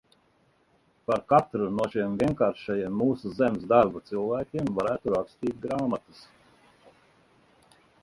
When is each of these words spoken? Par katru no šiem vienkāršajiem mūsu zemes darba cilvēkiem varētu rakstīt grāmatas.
Par 1.09 1.19
katru 1.33 1.67
no 1.79 1.85
šiem 1.91 2.15
vienkāršajiem 2.23 2.97
mūsu 3.03 3.35
zemes 3.41 3.69
darba 3.75 4.03
cilvēkiem 4.11 4.75
varētu 4.81 5.17
rakstīt 5.19 5.65
grāmatas. 5.69 6.29